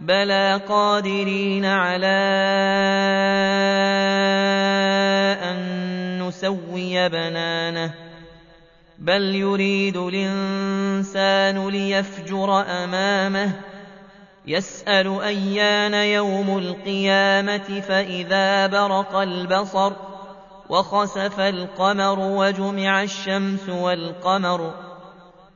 بلى 0.00 0.60
قادرين 0.68 1.64
على 1.64 2.06
أن 5.42 5.58
نسوي 6.22 7.08
بنانه 7.08 7.94
بل 8.98 9.34
يريد 9.34 9.96
الإنسان 9.96 11.68
ليفجر 11.68 12.60
أمامه 12.60 13.52
يسأل 14.46 15.20
أيان 15.20 15.94
يوم 15.94 16.58
القيامة 16.58 17.80
فإذا 17.80 18.66
برق 18.66 19.16
البصر 19.16 19.92
وخسف 20.68 21.40
القمر 21.40 22.18
وجمع 22.18 23.02
الشمس 23.02 23.68
والقمر 23.68 24.74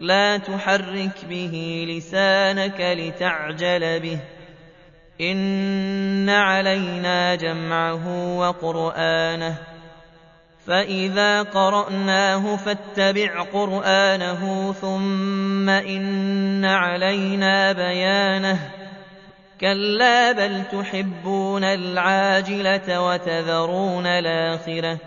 لا 0.00 0.36
تحرك 0.36 1.24
به 1.30 1.86
لسانك 1.88 2.80
لتعجل 2.80 4.00
به. 4.00 4.18
إن 5.20 6.28
علينا 6.28 7.34
جمعه 7.34 8.36
وقرآنه. 8.38 9.54
فإذا 10.66 11.42
قرأناه 11.42 12.56
فاتبع 12.56 13.42
قرآنه 13.42 14.72
ثم 14.72 15.68
إن 15.68 16.64
علينا 16.64 17.72
بيانه. 17.72 18.70
كلا 19.60 20.32
بل 20.32 20.62
تحبون 20.72 21.64
العاجلة 21.64 23.02
وتذرون 23.02 24.06
الآخرة. 24.06 24.98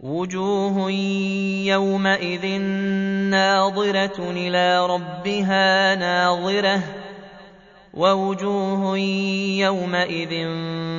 وجوه 0.00 0.90
يومئذ 1.66 2.60
ناظرة 3.32 4.18
إلى 4.30 4.86
ربها 4.86 5.94
ناظرة 5.94 6.80
ووجوه 7.94 8.98
يومئذ 9.58 10.32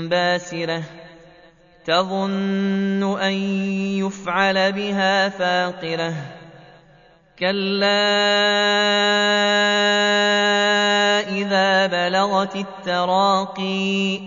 باسرة 0.09 0.83
تظن 1.85 3.19
أن 3.21 3.33
يفعل 4.01 4.71
بها 4.71 5.29
فاقرة 5.29 6.13
كلا 7.39 7.99
إذا 11.29 11.87
بلغت 11.87 12.55
التراقي 12.55 14.19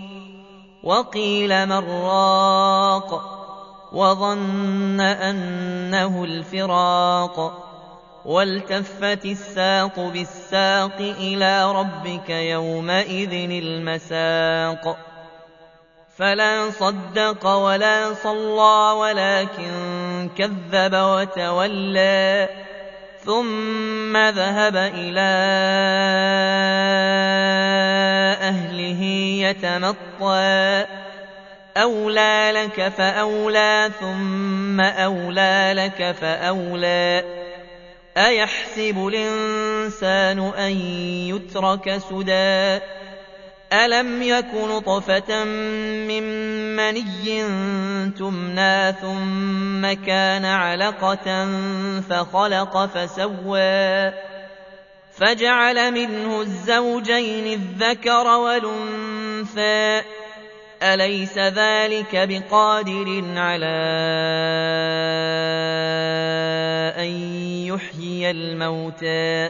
وقيل 0.83 1.65
من 1.65 1.89
راق 1.89 3.37
وظن 3.93 5.01
أنه 5.01 6.23
الفراق 6.23 7.66
والتفت 8.27 9.25
الساق 9.25 9.99
بالساق 9.99 10.95
إلى 10.99 11.71
ربك 11.71 12.29
يومئذ 12.29 13.33
المساق 13.33 14.97
فلا 16.17 16.69
صدق 16.69 17.47
ولا 17.47 18.13
صلى 18.13 18.91
ولكن 18.97 19.71
كذب 20.37 20.95
وتولى 20.95 22.49
ثم 23.25 24.17
ذهب 24.17 24.75
إلى 24.75 25.29
أهله 28.41 29.03
يتمطى 29.47 30.85
أولى 31.77 32.51
لك 32.55 32.87
فأولى 32.87 33.91
ثم 33.99 34.81
أولى 34.81 35.73
لك 35.75 36.11
فأولى 36.11 37.46
أيحسب 38.17 39.07
الإنسان 39.07 40.39
أن 40.39 40.71
يترك 41.29 41.97
سدى 41.97 42.79
ألم 43.73 44.21
يك 44.21 44.53
نطفة 44.53 45.43
من 46.07 46.23
مني 46.75 47.43
تمنى 48.11 48.93
ثم 48.93 50.05
كان 50.05 50.45
علقة 50.45 51.47
فخلق 52.09 52.85
فسوى 52.85 54.11
فجعل 55.17 55.91
منه 55.91 56.41
الزوجين 56.41 57.53
الذكر 57.53 58.27
والأنثى 58.27 60.01
أليس 60.83 61.37
ذلك 61.37 62.15
بقادر 62.15 63.23
على 63.35 63.77
الموتى 68.31 69.49